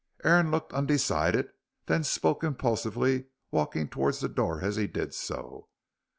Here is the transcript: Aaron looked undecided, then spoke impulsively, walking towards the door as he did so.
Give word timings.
Aaron 0.23 0.49
looked 0.49 0.73
undecided, 0.73 1.51
then 1.85 2.03
spoke 2.03 2.43
impulsively, 2.43 3.25
walking 3.51 3.87
towards 3.87 4.19
the 4.19 4.29
door 4.29 4.61
as 4.63 4.75
he 4.75 4.87
did 4.87 5.13
so. 5.13 5.69